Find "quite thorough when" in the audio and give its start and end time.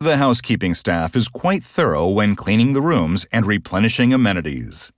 1.26-2.36